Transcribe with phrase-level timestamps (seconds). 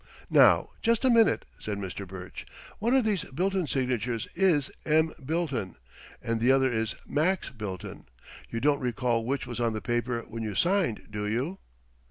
[0.31, 2.07] "Now, just a minute," said Mr.
[2.07, 2.47] Burch.
[2.79, 5.13] "One of these Bilton signatures is 'M.
[5.23, 5.75] Bilton'
[6.23, 8.07] and the other is 'Max Bilton.'
[8.49, 11.59] You don't recall which was on the paper when you signed, do you?"